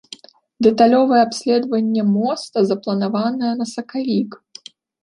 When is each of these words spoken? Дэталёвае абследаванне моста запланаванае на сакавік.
Дэталёвае 0.67 1.19
абследаванне 1.27 2.03
моста 2.17 2.57
запланаванае 2.73 3.53
на 3.63 3.73
сакавік. 3.75 4.31